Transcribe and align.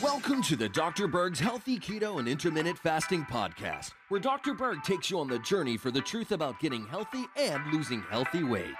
Welcome 0.00 0.40
to 0.42 0.54
the 0.54 0.68
Dr. 0.72 1.08
Berg's 1.08 1.40
Healthy 1.40 1.80
Keto 1.80 2.20
and 2.20 2.28
Intermittent 2.28 2.78
Fasting 2.78 3.24
Podcast, 3.24 3.90
where 4.08 4.20
Dr. 4.20 4.54
Berg 4.54 4.84
takes 4.84 5.10
you 5.10 5.18
on 5.18 5.26
the 5.26 5.40
journey 5.40 5.76
for 5.76 5.90
the 5.90 6.00
truth 6.00 6.30
about 6.30 6.60
getting 6.60 6.86
healthy 6.86 7.24
and 7.36 7.60
losing 7.72 8.02
healthy 8.02 8.44
weight. 8.44 8.76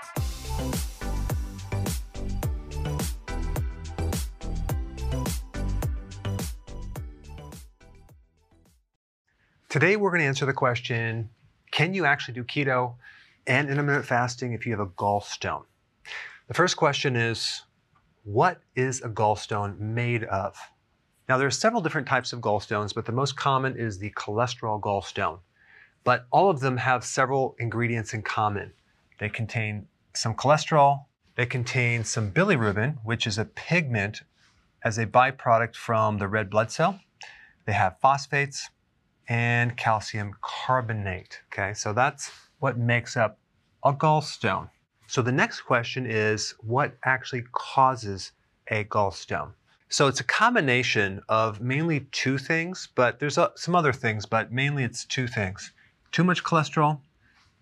Today, 9.69 9.97
we're 9.97 10.11
going 10.11 10.21
to 10.21 10.27
answer 10.27 10.47
the 10.47 10.53
question 10.53 11.29
Can 11.73 11.93
you 11.93 12.05
actually 12.05 12.35
do 12.35 12.45
keto 12.45 12.95
and 13.49 13.69
intermittent 13.69 14.07
fasting 14.07 14.53
if 14.53 14.65
you 14.65 14.71
have 14.71 14.81
a 14.81 14.87
gallstone? 14.87 15.65
The 16.47 16.55
first 16.55 16.77
question 16.77 17.17
is 17.17 17.63
What 18.25 18.63
is 18.75 19.03
a 19.03 19.11
gallstone 19.11 19.79
made 19.79 20.25
of? 20.25 20.57
Now, 21.29 21.37
there 21.37 21.47
are 21.47 21.51
several 21.51 21.83
different 21.83 22.09
types 22.09 22.33
of 22.33 22.41
gallstones, 22.41 22.95
but 22.95 23.05
the 23.05 23.13
most 23.13 23.37
common 23.37 23.77
is 23.77 23.99
the 23.99 24.13
cholesterol 24.13 24.81
gallstone. 24.81 25.41
But 26.05 26.27
all 26.31 26.49
of 26.49 26.61
them 26.61 26.79
have 26.79 27.05
several 27.05 27.55
ingredients 27.59 28.15
in 28.15 28.23
common. 28.23 28.73
They 29.21 29.29
contain 29.29 29.89
some 30.15 30.35
cholesterol, 30.35 31.05
they 31.37 31.45
contain 31.45 32.03
some 32.05 32.31
bilirubin, 32.31 32.97
which 33.05 33.27
is 33.27 33.37
a 33.37 33.45
pigment 33.45 34.23
as 34.83 34.97
a 34.97 35.07
byproduct 35.07 35.77
from 35.77 36.17
the 36.17 36.29
red 36.29 36.49
blood 36.49 36.71
cell. 36.71 37.01
They 37.67 37.73
have 37.73 38.01
phosphates 38.01 38.71
and 39.29 39.77
calcium 39.77 40.33
carbonate. 40.41 41.41
Okay, 41.53 41.75
so 41.75 41.93
that's 41.93 42.31
what 42.59 42.79
makes 42.79 43.19
up 43.19 43.39
a 43.85 43.93
gallstone. 43.93 44.71
So 45.15 45.23
the 45.23 45.31
next 45.31 45.61
question 45.61 46.07
is 46.07 46.57
what 46.59 46.97
actually 47.05 47.45
causes 47.53 48.33
a 48.67 48.83
gallstone? 48.83 49.53
So 49.89 50.09
it's 50.09 50.19
a 50.19 50.25
combination 50.25 51.23
of 51.29 51.61
mainly 51.61 52.09
two 52.11 52.37
things, 52.37 52.89
but 52.97 53.21
there's 53.21 53.39
uh, 53.39 53.51
some 53.55 53.77
other 53.77 53.93
things, 53.93 54.27
but 54.27 54.51
mainly 54.51 54.83
it's 54.83 55.05
two 55.05 55.29
things. 55.29 55.71
Too 56.11 56.25
much 56.25 56.43
cholesterol 56.43 56.99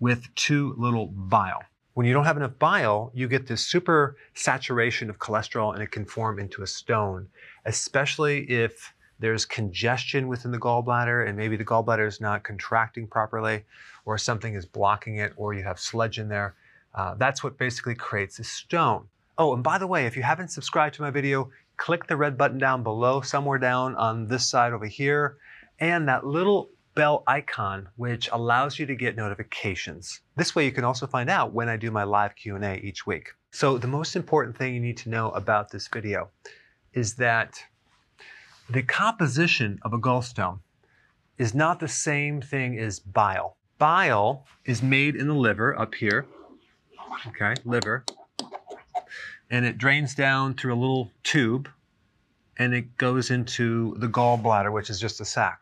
with 0.01 0.35
too 0.35 0.75
little 0.79 1.09
bile. 1.09 1.63
When 1.93 2.07
you 2.07 2.15
don't 2.15 2.25
have 2.25 2.39
enough 2.39 2.59
bile, 2.59 3.11
you 3.13 3.29
get 3.29 3.47
this 3.47 3.67
super 3.69 4.17
saturation 4.33 5.11
of 5.11 5.19
cholesterol 5.19 5.75
and 5.75 5.83
it 5.83 5.91
can 5.91 6.07
form 6.07 6.39
into 6.39 6.63
a 6.63 6.67
stone, 6.67 7.29
especially 7.67 8.51
if 8.51 8.95
there's 9.19 9.45
congestion 9.45 10.27
within 10.27 10.53
the 10.53 10.59
gallbladder 10.59 11.29
and 11.29 11.37
maybe 11.37 11.57
the 11.57 11.67
gallbladder 11.67 12.09
is 12.09 12.19
not 12.19 12.45
contracting 12.45 13.07
properly 13.07 13.63
or 14.07 14.17
something 14.17 14.55
is 14.55 14.65
blocking 14.65 15.19
it 15.19 15.35
or 15.37 15.53
you 15.53 15.63
have 15.63 15.79
sludge 15.79 16.19
in 16.19 16.31
there. 16.31 16.55
Uh, 16.95 17.15
that's 17.15 17.43
what 17.43 17.59
basically 17.59 17.95
creates 17.95 18.39
a 18.39 18.45
stone. 18.45 19.07
Oh, 19.39 19.55
and 19.55 19.63
by 19.63 19.79
the 19.79 19.87
way, 19.87 20.07
if 20.07 20.17
you 20.17 20.23
haven't 20.23 20.49
subscribed 20.49 20.95
to 20.97 21.03
my 21.03 21.11
video, 21.11 21.51
click 21.77 22.07
the 22.07 22.17
red 22.17 22.37
button 22.37 22.59
down 22.59 22.83
below, 22.83 23.23
somewhere 23.23 23.59
down 23.59 23.97
on 23.97 24.27
this 24.29 24.49
side 24.49 24.73
over 24.73 24.87
here, 24.87 25.39
and 25.81 26.09
that 26.09 26.27
little 26.27 26.71
bell 26.95 27.23
icon, 27.27 27.89
which 27.97 28.29
allows 28.31 28.79
you 28.79 28.87
to 28.87 28.95
get 28.95 29.17
notifications. 29.17 30.21
This 30.37 30.55
way 30.55 30.65
you 30.65 30.73
can 30.73 30.85
also 30.85 31.07
find 31.07 31.31
out 31.31 31.53
when 31.53 31.69
I 31.69 31.77
do 31.77 31.91
my 31.91 32.05
live 32.05 32.37
Q&A 32.37 32.77
each 32.77 33.07
week. 33.07 33.31
So 33.51 33.79
the 33.79 33.89
most 33.89 34.17
important 34.17 34.57
thing 34.57 34.75
you 34.75 34.81
need 34.81 34.99
to 34.99 35.09
know 35.09 35.31
about 35.31 35.71
this 35.71 35.89
video 35.89 36.31
is 36.93 37.15
that 37.15 37.65
the 38.69 38.83
composition 38.83 39.79
of 39.83 39.93
a 39.93 39.99
gallstone 39.99 40.61
is 41.39 41.55
not 41.55 41.81
the 41.81 41.89
same 41.89 42.41
thing 42.41 42.79
as 42.79 43.01
bile. 43.01 43.57
Bile 43.79 44.47
is 44.65 44.83
made 44.83 45.17
in 45.17 45.27
the 45.27 45.35
liver 45.35 45.79
up 45.79 45.95
here, 45.95 46.27
okay, 47.29 47.55
liver, 47.65 48.05
and 49.51 49.65
it 49.65 49.79
drains 49.79 50.15
down 50.15 50.55
through 50.55 50.75
a 50.75 50.77
little 50.77 51.11
tube 51.23 51.69
and 52.59 52.75
it 52.75 52.97
goes 52.97 53.31
into 53.31 53.95
the 53.99 54.09
gallbladder, 54.09 54.73
which 54.73 54.91
is 54.91 55.01
just 55.01 55.21
a 55.21 55.25
sac. 55.25 55.61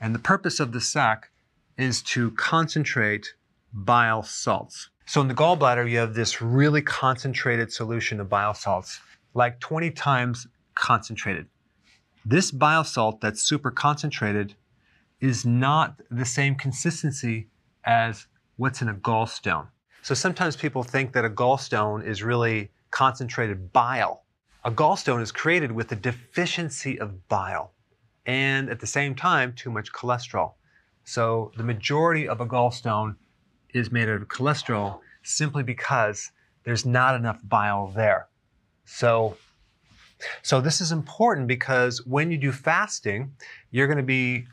And 0.00 0.14
the 0.14 0.18
purpose 0.18 0.60
of 0.60 0.72
the 0.72 0.80
sac 0.80 1.30
is 1.76 2.02
to 2.02 2.30
concentrate 2.32 3.34
bile 3.72 4.22
salts. 4.22 4.90
So 5.06 5.20
in 5.20 5.28
the 5.28 5.34
gallbladder, 5.34 5.88
you 5.88 5.98
have 5.98 6.14
this 6.14 6.40
really 6.40 6.82
concentrated 6.82 7.72
solution 7.72 8.20
of 8.20 8.28
bile 8.28 8.54
salts, 8.54 9.00
like 9.34 9.60
20 9.60 9.90
times 9.90 10.46
concentrated. 10.74 11.46
This 12.24 12.50
bile 12.50 12.84
salt 12.84 13.20
that's 13.20 13.42
super 13.42 13.70
concentrated 13.70 14.54
is 15.20 15.44
not 15.44 16.00
the 16.10 16.24
same 16.24 16.54
consistency 16.54 17.48
as 17.84 18.26
what's 18.56 18.82
in 18.82 18.88
a 18.88 18.94
gallstone. 18.94 19.68
So 20.02 20.14
sometimes 20.14 20.56
people 20.56 20.82
think 20.82 21.12
that 21.12 21.24
a 21.24 21.30
gallstone 21.30 22.04
is 22.04 22.24
really 22.24 22.70
concentrated 22.90 23.72
bile. 23.72 24.24
A 24.64 24.70
gallstone 24.70 25.22
is 25.22 25.30
created 25.30 25.70
with 25.70 25.92
a 25.92 25.96
deficiency 25.96 26.98
of 26.98 27.28
bile 27.28 27.72
and 28.26 28.68
at 28.68 28.80
the 28.80 28.86
same 28.86 29.14
time, 29.14 29.52
too 29.52 29.70
much 29.70 29.92
cholesterol. 29.92 30.54
So 31.04 31.52
the 31.56 31.62
majority 31.62 32.28
of 32.28 32.40
a 32.40 32.46
gallstone 32.46 33.16
is 33.74 33.90
made 33.90 34.08
out 34.08 34.22
of 34.22 34.28
cholesterol 34.28 35.00
simply 35.22 35.62
because 35.62 36.32
there's 36.64 36.84
not 36.84 37.14
enough 37.14 37.40
bile 37.44 37.88
there. 37.88 38.28
So, 38.84 39.36
so 40.42 40.60
this 40.60 40.80
is 40.80 40.92
important 40.92 41.46
because 41.46 42.04
when 42.06 42.30
you 42.30 42.38
do 42.38 42.52
fasting, 42.52 43.32
you're 43.70 43.86
going 43.86 43.96
to 43.96 44.02
be 44.02 44.46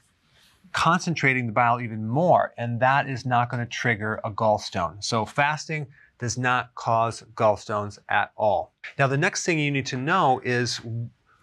concentrating 0.72 1.48
the 1.48 1.52
bile 1.52 1.82
even 1.82 2.08
more, 2.08 2.54
and 2.58 2.80
that 2.80 3.10
is 3.10 3.26
not 3.26 3.50
going 3.50 3.64
to 3.64 3.70
trigger 3.70 4.20
a 4.24 4.32
gallstone. 4.32 5.04
So 5.04 5.26
fasting 5.26 5.88
does 6.20 6.38
not 6.38 6.74
cause 6.76 7.24
gallstones 7.36 7.98
at 8.10 8.32
all. 8.36 8.74
Now, 8.98 9.08
the 9.08 9.18
next 9.18 9.46
thing 9.46 9.58
you 9.60 9.72
need 9.72 9.86
to 9.88 9.98
know 9.98 10.42
is 10.44 10.82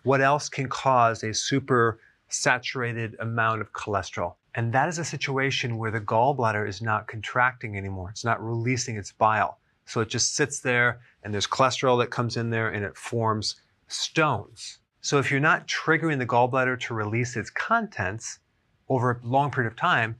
what 0.02 0.20
else 0.20 0.48
can 0.48 0.68
cause 0.68 1.24
a 1.24 1.32
super 1.34 1.98
saturated 2.28 3.16
amount 3.20 3.60
of 3.60 3.72
cholesterol. 3.72 4.34
And 4.54 4.72
that 4.72 4.88
is 4.88 4.98
a 4.98 5.04
situation 5.04 5.78
where 5.78 5.90
the 5.90 6.00
gallbladder 6.00 6.68
is 6.68 6.80
not 6.80 7.08
contracting 7.08 7.76
anymore. 7.76 8.10
It's 8.10 8.24
not 8.24 8.42
releasing 8.42 8.96
its 8.96 9.12
bile. 9.12 9.58
So 9.84 10.00
it 10.00 10.08
just 10.08 10.34
sits 10.34 10.60
there 10.60 11.00
and 11.22 11.32
there's 11.32 11.46
cholesterol 11.46 11.98
that 12.00 12.10
comes 12.10 12.36
in 12.36 12.50
there 12.50 12.70
and 12.70 12.84
it 12.84 12.96
forms 12.96 13.56
stones. 13.88 14.78
So 15.00 15.18
if 15.18 15.30
you're 15.30 15.40
not 15.40 15.68
triggering 15.68 16.18
the 16.18 16.26
gallbladder 16.26 16.80
to 16.80 16.94
release 16.94 17.36
its 17.36 17.50
contents 17.50 18.40
over 18.88 19.20
a 19.22 19.26
long 19.26 19.50
period 19.50 19.70
of 19.70 19.76
time, 19.76 20.16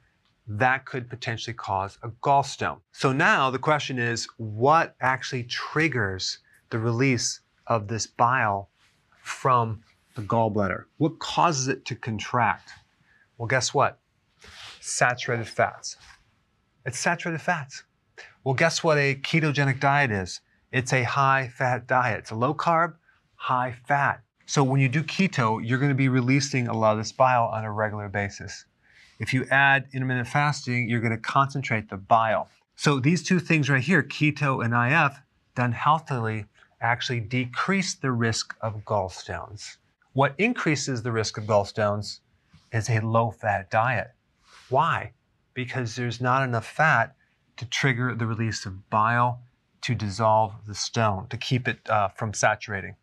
that 0.49 0.84
could 0.84 1.10
potentially 1.10 1.54
cause 1.54 1.99
a 2.03 2.09
gallstone. 2.09 2.78
So 2.93 3.12
now 3.12 3.50
the 3.50 3.59
question 3.59 3.99
is 3.99 4.28
what 4.37 4.94
actually 5.00 5.44
triggers 5.44 6.38
the 6.71 6.78
release 6.78 7.41
of 7.66 7.88
this 7.88 8.06
bile 8.06 8.71
from 9.22 9.82
the 10.15 10.22
gallbladder? 10.22 10.84
What 10.99 11.19
causes 11.19 11.69
it 11.69 11.84
to 11.87 11.97
contract? 11.97 12.71
Well, 13.38 13.49
guess 13.49 13.75
what? 13.75 13.99
Saturated 14.81 15.49
fats. 15.49 15.97
It's 16.84 16.99
saturated 16.99 17.41
fats. 17.41 17.82
Well, 18.44 18.55
guess 18.55 18.84
what 18.84 18.99
a 18.99 19.16
ketogenic 19.16 19.81
diet 19.81 20.12
is? 20.12 20.41
It's 20.72 20.93
a 20.93 21.03
high 21.03 21.49
fat 21.49 21.87
diet. 21.87 22.21
It's 22.21 22.31
a 22.31 22.37
low 22.37 22.55
carb, 22.55 22.94
high 23.34 23.75
fat. 23.87 24.22
So 24.49 24.62
when 24.62 24.81
you 24.81 24.89
do 24.89 25.03
keto, 25.03 25.61
you're 25.62 25.79
going 25.79 25.91
to 25.91 25.95
be 25.97 26.09
releasing 26.09 26.69
a 26.69 26.73
lot 26.77 26.93
of 26.93 26.99
this 26.99 27.11
bile 27.11 27.51
on 27.53 27.65
a 27.65 27.73
regular 27.73 28.09
basis. 28.09 28.65
If 29.19 29.34
you 29.34 29.45
add 29.51 29.89
intermittent 29.93 30.29
fasting, 30.29 30.89
you're 30.89 31.01
going 31.01 31.11
to 31.11 31.19
concentrate 31.19 31.91
the 31.91 31.97
bile. 31.97 32.49
So 32.77 33.01
these 33.01 33.25
two 33.25 33.41
things 33.41 33.69
right 33.69 33.83
here, 33.83 34.05
keto 34.05 34.65
and 34.65 34.73
IF, 34.73 35.19
done 35.56 35.73
healthily, 35.73 36.47
actually 36.81 37.21
decrease 37.21 37.95
the 37.95 38.12
risk 38.12 38.55
of 38.61 38.85
gallstones. 38.85 39.79
What 40.12 40.35
increases 40.39 41.03
the 41.03 41.12
risk 41.12 41.39
of 41.39 41.45
gallstones 41.45 42.21
is 42.73 42.89
a 42.89 43.01
low 43.01 43.33
fat 43.33 43.69
diet. 43.69 44.12
Why? 44.69 45.12
Because 45.55 45.97
there's 45.97 46.21
not 46.21 46.43
enough 46.43 46.67
fat 46.67 47.17
to 47.56 47.65
trigger 47.65 48.15
the 48.15 48.27
release 48.27 48.65
of 48.65 48.89
bile 48.91 49.41
to 49.81 49.95
dissolve 49.95 50.55
the 50.67 50.75
stone, 50.75 51.27
to 51.29 51.37
keep 51.37 51.67
it 51.67 51.79
uh, 51.91 52.09
from 52.09 52.33
saturating. 52.33 52.95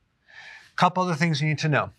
Couple 0.75 1.03
other 1.03 1.15
things 1.15 1.41
you 1.41 1.47
need 1.47 1.59
to 1.59 1.69
know. 1.69 1.91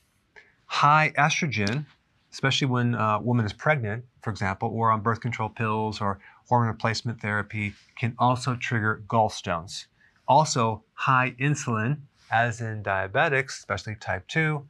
High 0.67 1.13
estrogen 1.17 1.87
especially 2.35 2.67
when 2.67 2.97
a 2.97 3.21
woman 3.23 3.47
is 3.47 3.53
pregnant, 3.53 4.05
for 4.21 4.31
example, 4.31 4.69
or 4.75 4.91
on 4.91 5.01
birth 5.01 5.21
control 5.21 5.49
pills 5.49 6.01
or 6.01 6.19
hormone 6.49 6.67
replacement 6.67 7.21
therapy, 7.21 7.73
can 7.97 8.13
also 8.19 8.57
trigger 8.57 9.05
gallstones. 9.07 9.87
Also, 10.27 10.83
high 10.95 11.37
insulin, 11.39 11.97
as 12.33 12.61
in 12.61 12.83
diabetics, 12.83 13.51
especially 13.51 13.95
type 13.95 14.27
2, 14.27 14.67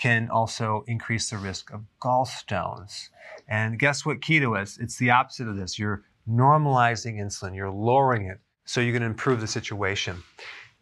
can 0.00 0.30
also 0.30 0.84
increase 0.86 1.28
the 1.28 1.36
risk 1.36 1.72
of 1.72 1.82
gallstones. 2.00 3.08
And 3.48 3.80
guess 3.80 4.06
what 4.06 4.20
keto 4.20 4.62
is? 4.62 4.78
It's 4.78 4.96
the 4.96 5.10
opposite 5.10 5.48
of 5.48 5.56
this. 5.56 5.76
You're 5.76 6.04
normalizing 6.30 7.16
insulin, 7.16 7.56
you're 7.56 7.68
lowering 7.68 8.26
it, 8.26 8.38
so 8.64 8.80
going 8.80 9.00
to 9.00 9.06
improve 9.06 9.40
the 9.40 9.48
situation. 9.48 10.22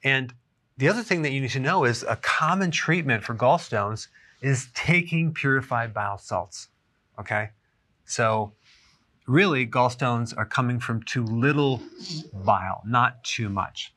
And 0.05 0.34
the 0.78 0.88
other 0.88 1.02
thing 1.02 1.23
that 1.23 1.32
you 1.32 1.40
need 1.40 1.50
to 1.50 1.61
know 1.61 1.84
is 1.84 2.05
a 2.08 2.17
common 2.17 2.70
treatment 2.70 3.25
for 3.25 3.34
gallstones 3.34 4.08
is 4.43 4.69
taking 4.75 5.32
purified 5.32 5.94
bile 5.94 6.19
salts. 6.19 6.69
Okay? 7.19 7.50
So, 8.05 8.52
really, 9.26 9.67
gallstones 9.67 10.37
are 10.37 10.44
coming 10.44 10.78
from 10.78 11.02
too 11.02 11.25
little 11.25 11.81
bile, 12.32 12.82
not 12.87 13.25
too 13.25 13.49
much. 13.49 13.93